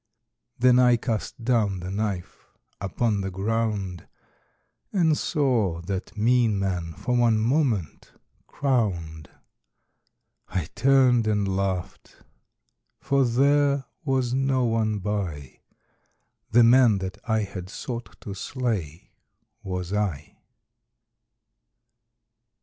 [0.57, 2.47] Then I cast down the knife
[2.81, 4.07] upon the ground
[4.91, 8.11] And saw that mean man for one moment
[8.47, 9.29] crowned.
[10.47, 12.23] I turned and laughed:
[12.99, 15.59] for there was no one by
[16.49, 19.11] The man that I had sought to slay
[19.61, 20.35] was I.